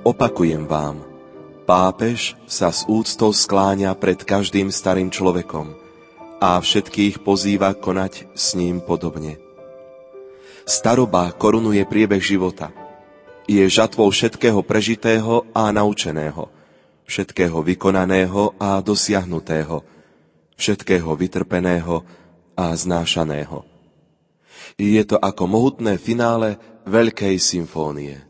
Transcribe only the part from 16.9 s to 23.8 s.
všetkého vykonaného a dosiahnutého, všetkého vytrpeného a znášaného.